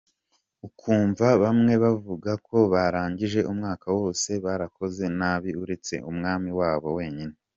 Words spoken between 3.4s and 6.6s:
umwaka wose barakoze nabi ,uretse umwami